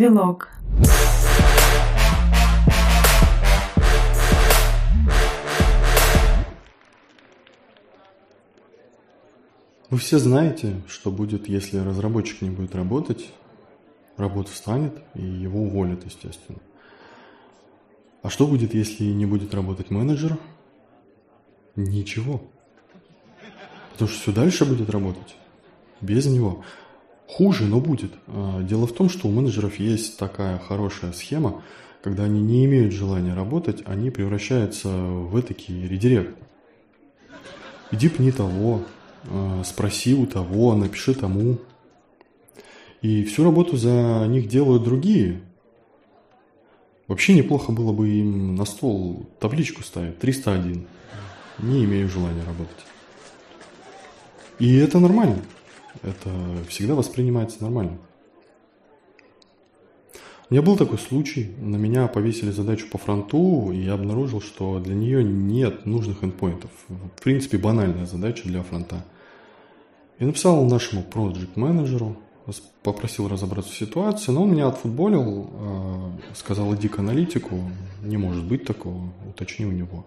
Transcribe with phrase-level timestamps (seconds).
[0.00, 0.48] Вилок.
[9.90, 13.30] Вы все знаете, что будет, если разработчик не будет работать,
[14.16, 16.60] работа встанет и его уволят, естественно.
[18.22, 20.38] А что будет, если не будет работать менеджер?
[21.76, 22.42] Ничего.
[23.92, 25.36] Потому что все дальше будет работать.
[26.00, 26.64] Без него.
[27.36, 28.12] Хуже, но будет.
[28.26, 31.62] А, дело в том, что у менеджеров есть такая хорошая схема,
[32.02, 36.36] когда они не имеют желания работать, они превращаются в этакий редирект.
[37.92, 38.82] Иди пни того,
[39.28, 41.58] а, спроси у того, напиши тому.
[43.00, 45.40] И всю работу за них делают другие.
[47.06, 50.18] Вообще неплохо было бы им на стол табличку ставить.
[50.18, 50.84] 301.
[51.60, 52.84] Не имею желания работать.
[54.58, 55.38] И это нормально.
[56.02, 56.30] Это
[56.68, 57.98] всегда воспринимается нормально.
[60.48, 61.54] У меня был такой случай.
[61.58, 66.70] На меня повесили задачу по фронту, и я обнаружил, что для нее нет нужных эндпоинтов.
[66.88, 69.04] В принципе, банальная задача для фронта.
[70.18, 72.16] Я написал нашему проект менеджеру
[72.82, 77.60] попросил разобраться в ситуации, но он меня отфутболил, э, сказал, иди к аналитику,
[78.02, 80.06] не может быть такого, уточни у него.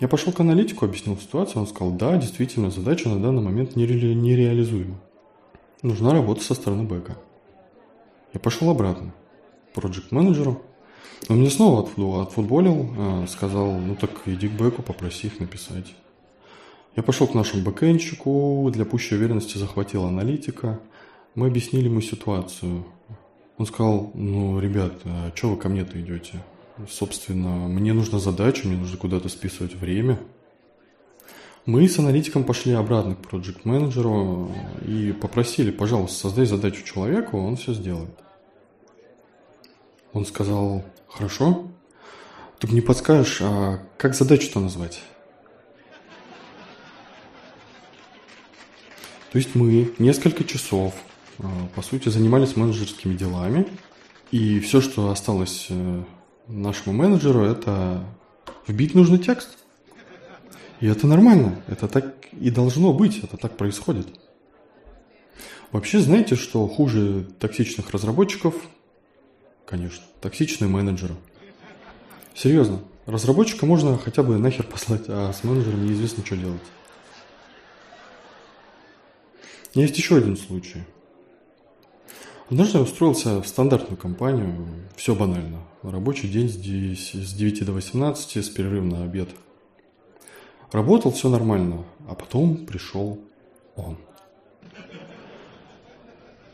[0.00, 4.14] Я пошел к аналитику, объяснил ситуацию, он сказал, да, действительно, задача на данный момент нере-
[4.14, 4.98] нереализуема.
[5.82, 7.16] Нужна работа со стороны бэка.
[8.32, 9.14] Я пошел обратно,
[9.74, 10.62] проект менеджеру
[11.28, 11.88] он меня снова
[12.22, 15.94] отфутболил, э, сказал, ну так иди к бэку, попроси их написать.
[16.96, 20.80] Я пошел к нашему бэкэнщику, для пущей уверенности захватил аналитика–
[21.34, 22.84] мы объяснили ему ситуацию.
[23.56, 26.42] Он сказал, ну, ребят, а что вы ко мне-то идете?
[26.88, 30.18] Собственно, мне нужна задача, мне нужно куда-то списывать время.
[31.64, 34.50] Мы с аналитиком пошли обратно к проект менеджеру
[34.86, 38.10] и попросили, пожалуйста, создай задачу человеку, он все сделает.
[40.12, 41.68] Он сказал, хорошо,
[42.58, 45.02] только не подскажешь, а как задачу-то назвать?
[49.30, 50.94] То есть мы несколько часов
[51.38, 53.66] Э, по сути, занимались менеджерскими делами.
[54.30, 56.02] И все, что осталось э,
[56.48, 58.04] нашему менеджеру, это
[58.66, 59.58] вбить нужный текст.
[60.80, 61.62] И это нормально.
[61.68, 63.22] Это так и должно быть.
[63.22, 64.08] Это так происходит.
[65.70, 68.54] Вообще, знаете, что хуже токсичных разработчиков?
[69.64, 71.14] Конечно, токсичные менеджеры.
[72.34, 72.80] Серьезно.
[73.06, 76.60] Разработчика можно хотя бы нахер послать, а с менеджером неизвестно, что делать.
[79.74, 80.82] Есть еще один случай–
[82.50, 84.66] Однажды я устроился в стандартную компанию,
[84.96, 85.60] все банально.
[85.82, 89.28] Рабочий день здесь с 9 до 18, с перерывом на обед.
[90.70, 93.18] Работал все нормально, а потом пришел
[93.76, 93.96] он.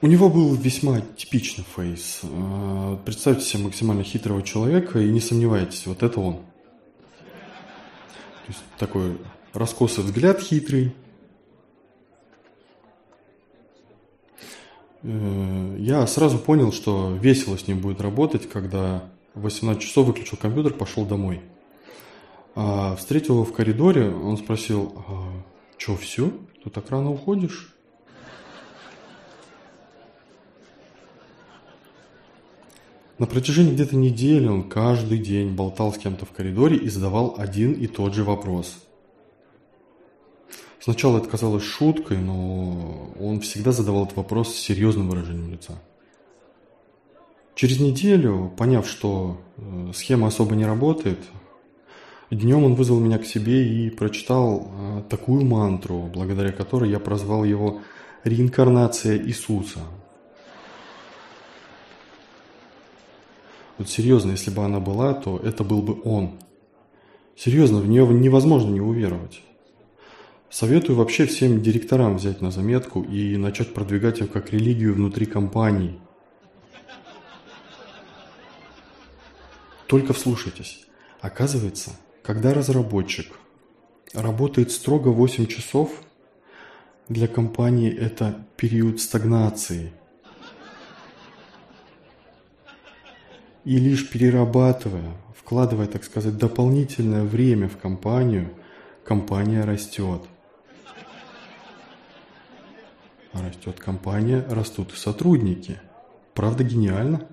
[0.00, 2.20] У него был весьма типичный фейс.
[2.24, 6.34] А, представьте себе максимально хитрого человека и не сомневайтесь, вот это он.
[6.34, 6.42] То
[8.48, 9.18] есть такой
[9.52, 10.94] раскосый взгляд хитрый,
[15.02, 20.74] я сразу понял, что весело с ним будет работать, когда в 18 часов выключил компьютер,
[20.74, 21.42] пошел домой.
[22.54, 25.42] А встретил его в коридоре, он спросил, а,
[25.78, 26.30] что, все?
[26.62, 27.74] Ты так рано уходишь?
[33.18, 37.72] На протяжении где-то недели он каждый день болтал с кем-то в коридоре и задавал один
[37.72, 38.84] и тот же вопрос–
[40.82, 45.74] Сначала это казалось шуткой, но он всегда задавал этот вопрос с серьезным выражением лица.
[47.54, 51.20] Через неделю, поняв, что э, схема особо не работает,
[52.32, 57.44] днем он вызвал меня к себе и прочитал э, такую мантру, благодаря которой я прозвал
[57.44, 57.82] его
[58.24, 59.78] «Реинкарнация Иисуса».
[63.78, 66.40] Вот серьезно, если бы она была, то это был бы он.
[67.36, 69.42] Серьезно, в нее невозможно не уверовать.
[70.52, 75.98] Советую вообще всем директорам взять на заметку и начать продвигать ее как религию внутри компании.
[79.86, 80.86] Только вслушайтесь.
[81.22, 83.32] Оказывается, когда разработчик
[84.12, 85.90] работает строго 8 часов,
[87.08, 89.94] для компании это период стагнации.
[93.64, 98.52] И лишь перерабатывая, вкладывая, так сказать, дополнительное время в компанию,
[99.02, 100.20] компания растет.
[103.32, 105.80] Растет компания, растут и сотрудники.
[106.34, 107.26] Правда, гениально.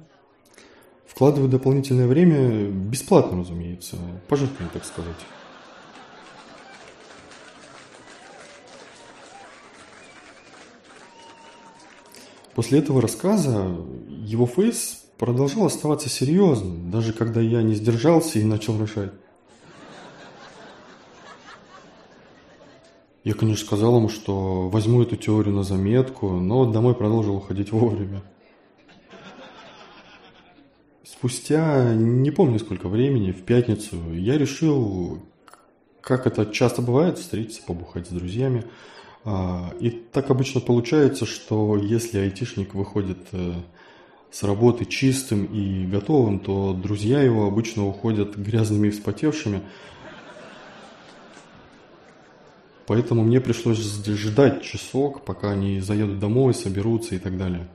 [1.05, 3.97] Вкладываю дополнительное время бесплатно, разумеется.
[4.27, 5.17] Пожертвование, так сказать.
[12.55, 13.75] После этого рассказа
[14.07, 19.11] его фейс продолжал оставаться серьезным, даже когда я не сдержался и начал решать.
[23.23, 28.21] Я, конечно, сказал ему, что возьму эту теорию на заметку, но домой продолжил уходить вовремя.
[31.03, 35.21] Спустя не помню сколько времени, в пятницу, я решил,
[35.99, 38.63] как это часто бывает, встретиться, побухать с друзьями.
[39.25, 43.53] А, и так обычно получается, что если айтишник выходит э,
[44.31, 49.61] с работы чистым и готовым, то друзья его обычно уходят грязными и вспотевшими.
[52.89, 57.67] Поэтому мне пришлось ждать часок, пока они заедут домой, соберутся и так далее.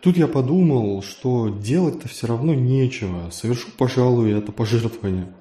[0.00, 3.30] Тут я подумал, что делать-то все равно нечего.
[3.30, 5.32] Совершу, пожалуй, это пожертвование.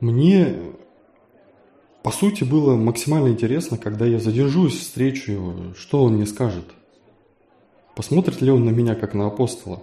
[0.00, 0.56] Мне,
[2.02, 6.64] по сути, было максимально интересно, когда я задержусь, встречу его, что он мне скажет.
[7.94, 9.82] Посмотрит ли он на меня, как на апостола?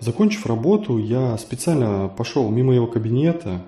[0.00, 3.62] Закончив работу, я специально пошел мимо его кабинета.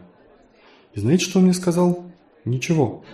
[0.94, 2.06] И знаете, что он мне сказал?
[2.46, 3.05] Ничего.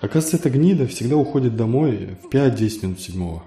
[0.00, 3.42] Оказывается, эта гнида всегда уходит домой в 5-10 минут седьмого.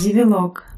[0.00, 0.75] Девилог.